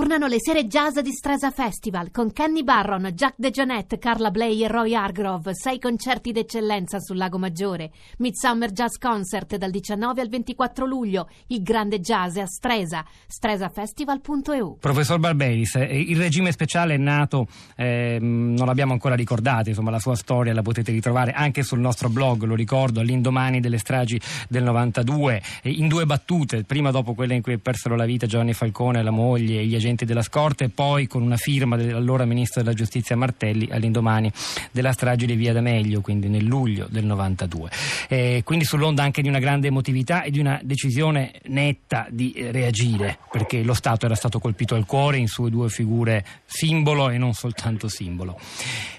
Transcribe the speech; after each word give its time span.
Tornano 0.00 0.28
le 0.28 0.40
sere 0.40 0.66
jazz 0.66 0.98
di 1.00 1.12
Stresa 1.12 1.50
Festival 1.50 2.10
con 2.10 2.32
Kenny 2.32 2.64
Barron, 2.64 3.10
Jack 3.12 3.34
DeJohnette, 3.36 3.98
Carla 3.98 4.30
Bley 4.30 4.64
e 4.64 4.66
Roy 4.66 4.94
Hargrove. 4.94 5.54
Sei 5.54 5.78
concerti 5.78 6.32
d'eccellenza 6.32 6.98
sul 7.00 7.18
Lago 7.18 7.36
Maggiore. 7.36 7.90
Midsummer 8.16 8.72
Jazz 8.72 8.96
Concert 8.96 9.56
dal 9.56 9.70
19 9.70 10.22
al 10.22 10.30
24 10.30 10.86
luglio. 10.86 11.28
Il 11.48 11.62
grande 11.62 12.00
jazz 12.00 12.38
a 12.38 12.46
Stresa. 12.46 13.04
stresafestival.eu. 13.26 14.78
Professor 14.80 15.18
Barberis, 15.18 15.74
eh, 15.74 16.00
il 16.00 16.16
regime 16.16 16.50
speciale 16.50 16.94
è 16.94 16.96
nato, 16.96 17.46
eh, 17.76 18.16
non 18.18 18.64
l'abbiamo 18.64 18.92
ancora 18.94 19.14
ricordato, 19.14 19.68
insomma 19.68 19.90
la 19.90 20.00
sua 20.00 20.14
storia 20.14 20.54
la 20.54 20.62
potete 20.62 20.92
ritrovare 20.92 21.32
anche 21.32 21.62
sul 21.62 21.78
nostro 21.78 22.08
blog, 22.08 22.44
lo 22.44 22.54
ricordo, 22.54 23.00
all'indomani 23.00 23.60
delle 23.60 23.76
stragi 23.76 24.18
del 24.48 24.62
92, 24.62 25.42
in 25.64 25.88
due 25.88 26.06
battute, 26.06 26.64
prima 26.64 26.90
dopo 26.90 27.12
quelle 27.12 27.34
in 27.34 27.42
cui 27.42 27.58
persero 27.58 27.96
la 27.96 28.06
vita 28.06 28.26
Giovanni 28.26 28.54
Falcone, 28.54 29.02
la 29.02 29.10
moglie 29.10 29.60
e 29.60 29.66
gli 29.66 29.74
agenti 29.74 29.88
della 30.04 30.22
scorta 30.22 30.64
e 30.64 30.68
poi 30.68 31.06
con 31.06 31.22
una 31.22 31.36
firma 31.36 31.76
dell'allora 31.76 32.24
ministro 32.24 32.62
della 32.62 32.74
giustizia 32.74 33.16
Martelli 33.16 33.68
all'indomani 33.70 34.30
della 34.70 34.92
strage 34.92 35.26
di 35.26 35.34
Via 35.34 35.52
D'Amelio, 35.52 36.00
quindi 36.00 36.28
nel 36.28 36.44
luglio 36.44 36.86
del 36.88 37.04
92. 37.04 37.70
Eh, 38.08 38.42
quindi 38.44 38.64
sull'onda 38.64 39.02
anche 39.02 39.22
di 39.22 39.28
una 39.28 39.38
grande 39.38 39.68
emotività 39.68 40.22
e 40.22 40.30
di 40.30 40.38
una 40.38 40.60
decisione 40.62 41.32
netta 41.44 42.06
di 42.10 42.32
eh, 42.32 42.52
reagire, 42.52 43.18
perché 43.30 43.62
lo 43.62 43.74
Stato 43.74 44.06
era 44.06 44.14
stato 44.14 44.38
colpito 44.38 44.74
al 44.74 44.86
cuore 44.86 45.16
in 45.16 45.26
sue 45.26 45.50
due 45.50 45.68
figure 45.68 46.24
simbolo 46.44 47.10
e 47.10 47.18
non 47.18 47.32
soltanto 47.32 47.88
simbolo. 47.88 48.38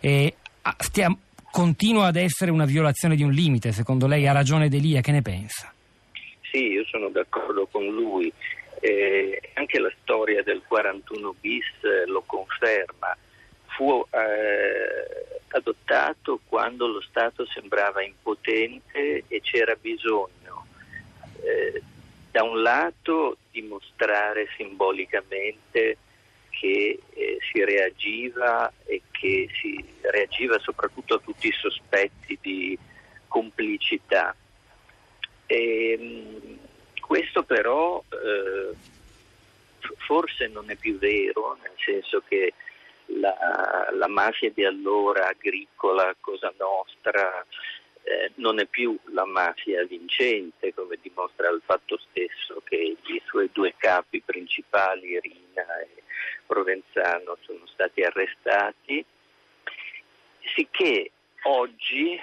Eh, 0.00 0.34
stiamo, 0.78 1.18
continua 1.50 2.06
ad 2.06 2.16
essere 2.16 2.50
una 2.50 2.64
violazione 2.64 3.16
di 3.16 3.22
un 3.22 3.32
limite, 3.32 3.72
secondo 3.72 4.06
lei 4.06 4.26
ha 4.26 4.32
ragione 4.32 4.68
Delia, 4.68 5.00
che 5.00 5.12
ne 5.12 5.22
pensa? 5.22 5.72
Sì, 6.50 6.58
io 6.58 6.84
sono 6.86 7.08
d'accordo 7.10 7.68
con 7.70 7.84
lui. 7.86 8.32
Eh, 8.80 9.40
anche 9.54 9.78
la 9.78 9.92
storia 10.00 10.42
del 10.42 10.62
41 10.66 11.34
bis 11.38 11.66
eh, 11.82 12.06
lo 12.06 12.22
conferma. 12.22 13.16
Fu 13.66 14.04
eh, 14.10 15.40
adottato 15.48 16.40
quando 16.46 16.86
lo 16.86 17.00
Stato 17.02 17.46
sembrava 17.46 18.02
impotente 18.02 19.24
e 19.28 19.40
c'era 19.42 19.74
bisogno, 19.74 20.66
eh, 21.42 21.82
da 22.30 22.42
un 22.42 22.62
lato, 22.62 23.36
dimostrare 23.50 24.48
simbolicamente 24.56 25.98
che 26.50 27.00
eh, 27.14 27.38
si 27.50 27.64
reagiva 27.64 28.72
e 28.84 29.02
che 29.10 29.48
si 29.60 29.82
reagiva 30.02 30.58
soprattutto 30.58 31.14
a 31.14 31.20
tutti 31.20 31.48
i 31.48 31.52
sospetti 31.52 32.38
di 32.40 32.78
complicità. 33.26 34.34
E, 35.46 35.92
ehm, 35.92 36.58
questo 37.00 37.42
però 37.42 38.02
eh, 38.22 38.74
forse 39.96 40.48
non 40.48 40.70
è 40.70 40.76
più 40.76 40.98
vero, 40.98 41.56
nel 41.62 41.72
senso 41.76 42.22
che 42.28 42.52
la, 43.06 43.88
la 43.92 44.08
mafia 44.08 44.50
di 44.50 44.64
allora, 44.64 45.28
agricola, 45.28 46.14
cosa 46.20 46.52
nostra, 46.58 47.44
eh, 48.02 48.32
non 48.36 48.60
è 48.60 48.66
più 48.66 48.98
la 49.12 49.24
mafia 49.24 49.84
vincente, 49.84 50.74
come 50.74 50.98
dimostra 51.00 51.48
il 51.50 51.62
fatto 51.64 51.98
stesso 52.10 52.62
che 52.64 52.76
i 52.76 53.22
suoi 53.26 53.50
due 53.52 53.74
capi 53.76 54.20
principali, 54.20 55.18
Rina 55.20 55.80
e 55.80 56.02
Provenzano, 56.46 57.36
sono 57.42 57.66
stati 57.66 58.02
arrestati, 58.02 59.04
sicché 60.54 61.10
oggi 61.42 62.18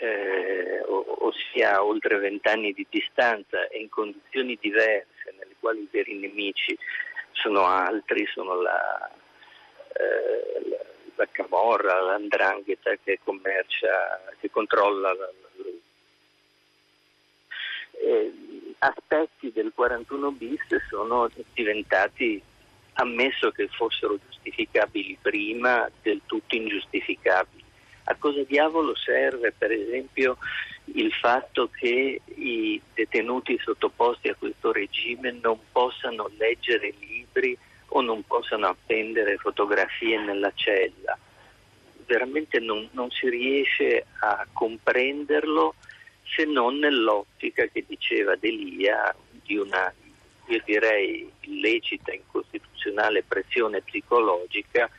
eh, 0.00 0.82
ossia 0.86 1.84
oltre 1.84 2.18
vent'anni 2.18 2.72
di 2.72 2.86
distanza 2.88 3.66
e 3.68 3.78
in 3.78 3.88
condizioni 3.88 4.56
diverse 4.60 5.17
quali 5.60 5.80
i 5.80 5.88
veri 5.90 6.16
nemici. 6.18 6.76
Sono 7.32 7.66
altri, 7.66 8.26
sono 8.32 8.60
la, 8.60 9.10
eh, 9.92 10.68
la, 10.68 10.84
la 11.14 11.28
Camorra, 11.30 12.00
l'Andrangheta 12.00 12.94
che 13.02 13.20
commercia, 13.22 14.20
che 14.40 14.50
controlla 14.50 15.14
la, 15.14 15.30
eh, 18.00 18.32
aspetti 18.78 19.52
del 19.52 19.72
41 19.74 20.30
bis 20.32 20.60
sono 20.88 21.28
diventati, 21.52 22.40
ammesso 22.94 23.50
che 23.50 23.68
fossero 23.68 24.18
giustificabili 24.24 25.18
prima, 25.20 25.90
del 26.02 26.20
tutto 26.26 26.54
ingiustificabili. 26.54 27.64
A 28.04 28.16
cosa 28.18 28.42
diavolo 28.42 28.94
serve 28.94 29.52
per 29.56 29.70
esempio 29.70 30.38
il 30.98 31.12
fatto 31.12 31.70
che 31.70 32.20
i 32.24 32.80
detenuti 32.94 33.58
sottoposti 33.62 34.28
a 34.28 34.34
questo 34.34 34.72
regime 34.72 35.30
non 35.40 35.58
possano 35.70 36.28
leggere 36.36 36.92
libri 36.98 37.56
o 37.90 38.00
non 38.00 38.24
possano 38.24 38.66
appendere 38.66 39.36
fotografie 39.36 40.18
nella 40.18 40.52
cella? 40.54 41.16
Veramente 42.04 42.58
non, 42.58 42.88
non 42.92 43.10
si 43.10 43.28
riesce 43.28 44.06
a 44.20 44.46
comprenderlo 44.52 45.74
se 46.24 46.44
non 46.44 46.78
nell'ottica 46.78 47.66
che 47.66 47.84
diceva 47.86 48.34
Delia 48.34 49.14
di 49.44 49.56
una, 49.56 49.92
io 50.46 50.62
direi, 50.64 51.30
illecita, 51.40 52.12
incostituzionale 52.12 53.22
pressione 53.22 53.82
psicologica 53.82 54.90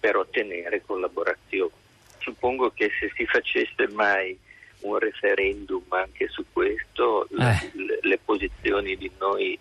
per 0.00 0.16
ottenere 0.16 0.82
collaborazione 0.84 1.82
suppongo 2.24 2.70
che 2.70 2.90
se 2.98 3.12
si 3.14 3.26
facesse 3.26 3.86
mai 3.88 4.36
un 4.84 4.98
referendum 4.98 5.84
anche 5.88 6.28
su 6.28 6.44
questo, 6.52 7.26
eh. 7.28 7.70
le, 7.72 7.98
le, 8.00 8.18
posizioni 8.24 8.96
di 8.96 9.10
noi 9.18 9.58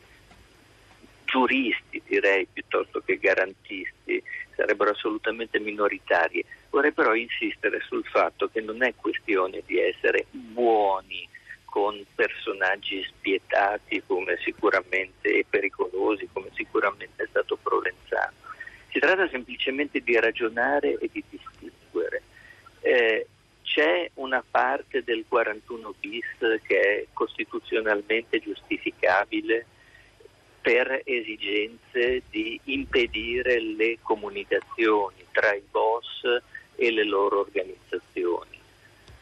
giuristi, 1.25 2.01
direi, 2.05 2.47
piuttosto 2.51 3.01
che 3.03 3.17
garantisti, 3.17 4.21
sarebbero 4.55 4.91
assolutamente 4.91 5.59
minoritarie. 5.59 6.43
Vorrei 6.69 6.91
però 6.91 7.15
insistere 7.15 7.81
sul 7.81 8.03
fatto 8.05 8.49
che 8.49 8.61
non 8.61 8.83
è 8.83 8.93
questione 8.95 9.61
di 9.65 9.79
essere 9.79 10.25
buoni 10.29 11.27
con 11.65 12.03
personaggi 12.13 13.03
spietati 13.03 14.03
come 14.05 14.37
sicuramente 14.43 15.39
e 15.39 15.45
pericolosi 15.49 16.29
come 16.31 16.49
sicuramente 16.53 17.23
è 17.23 17.27
stato 17.29 17.57
Provenzano. 17.61 18.33
Si 18.89 18.99
tratta 18.99 19.27
semplicemente 19.29 20.01
di 20.01 20.19
ragionare 20.19 20.97
e 20.99 21.09
di 21.11 21.23
distinguere 21.27 22.21
eh, 22.81 23.27
c'è 23.73 24.07
una 24.15 24.43
parte 24.47 25.03
del 25.03 25.25
41 25.27 25.95
bis 25.99 26.25
che 26.61 26.79
è 26.79 27.05
costituzionalmente 27.11 28.37
giustificabile 28.39 29.65
per 30.61 31.01
esigenze 31.03 32.21
di 32.29 32.59
impedire 32.65 33.59
le 33.59 33.97
comunicazioni 34.03 35.25
tra 35.31 35.55
i 35.55 35.63
boss 35.71 36.23
e 36.75 36.91
le 36.91 37.03
loro 37.03 37.39
organizzazioni, 37.39 38.59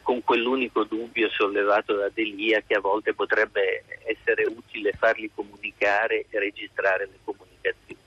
con 0.02 0.22
quell'unico 0.22 0.84
dubbio 0.84 1.30
sollevato 1.30 1.96
da 1.96 2.10
Delia 2.10 2.60
che 2.60 2.74
a 2.74 2.80
volte 2.80 3.14
potrebbe 3.14 3.84
essere 4.04 4.44
utile 4.44 4.92
farli 4.92 5.30
comunicare 5.34 6.26
e 6.28 6.38
registrare 6.38 7.06
le 7.06 7.18
comunicazioni. 7.24 8.00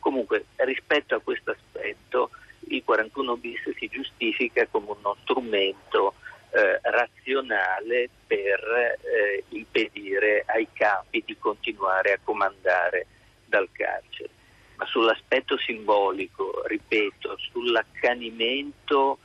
Comunque, 0.00 0.44
rispetto 0.56 1.14
a 1.14 1.20
questo 1.20 1.52
aspetto, 1.52 2.28
il 2.70 2.82
41 2.84 3.36
bis 3.36 3.60
si 3.76 3.88
giustifica 3.88 4.66
come 4.66 4.94
uno 4.98 5.16
strumento 5.22 6.14
eh, 6.50 6.78
razionale 6.82 8.08
per 8.26 9.00
eh, 9.02 9.44
impedire 9.50 10.44
ai 10.46 10.68
capi 10.72 11.22
di 11.26 11.36
continuare 11.38 12.12
a 12.12 12.18
comandare 12.22 13.06
dal 13.44 13.68
carcere. 13.72 14.30
Ma 14.76 14.86
sull'aspetto 14.86 15.58
simbolico, 15.58 16.62
ripeto, 16.66 17.36
sull'accanimento, 17.50 19.18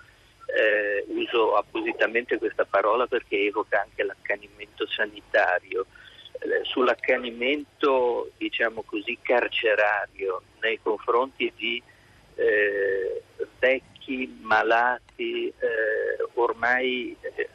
eh, 0.45 1.05
uso 1.07 1.55
appositamente 1.55 2.37
questa 2.37 2.65
parola 2.65 3.07
perché 3.07 3.37
evoca 3.37 3.81
anche 3.81 4.03
l'accanimento 4.03 4.87
sanitario, 4.87 5.85
eh, 6.39 6.63
sull'accanimento 6.63 8.31
diciamo 8.37 8.81
così 8.83 9.17
carcerario 9.21 10.41
nei 10.61 10.79
confronti 10.81 11.51
di 11.55 11.81
eh, 12.35 13.21
vecchi, 13.63 14.37
malati, 14.41 15.47
eh, 15.47 16.27
ormai 16.33 17.15
eh, 17.21 17.49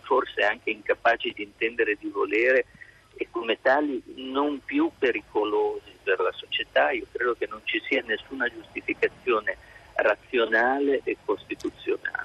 forse 0.00 0.42
anche 0.42 0.70
incapaci 0.70 1.32
di 1.32 1.44
intendere 1.44 1.96
di 2.00 2.08
volere 2.08 2.66
e 3.14 3.28
come 3.30 3.58
tali 3.62 4.02
non 4.16 4.60
più 4.64 4.90
pericolosi 4.98 5.92
per 6.02 6.18
la 6.18 6.32
società, 6.32 6.90
io 6.90 7.06
credo 7.12 7.36
che 7.38 7.46
non 7.48 7.60
ci 7.64 7.80
sia 7.88 8.02
nessuna 8.04 8.48
giustificazione 8.48 9.56
razionale 9.94 11.02
e 11.04 11.16
costituzionale 11.24 12.18